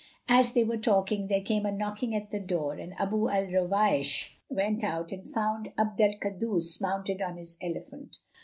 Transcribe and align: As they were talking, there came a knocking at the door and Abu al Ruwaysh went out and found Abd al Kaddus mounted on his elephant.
As 0.27 0.53
they 0.53 0.63
were 0.63 0.77
talking, 0.79 1.27
there 1.27 1.43
came 1.43 1.63
a 1.63 1.71
knocking 1.71 2.15
at 2.15 2.31
the 2.31 2.39
door 2.39 2.73
and 2.73 2.95
Abu 2.99 3.29
al 3.29 3.45
Ruwaysh 3.45 4.29
went 4.49 4.83
out 4.83 5.11
and 5.11 5.23
found 5.29 5.71
Abd 5.77 6.01
al 6.01 6.13
Kaddus 6.13 6.81
mounted 6.81 7.21
on 7.21 7.37
his 7.37 7.55
elephant. 7.61 8.17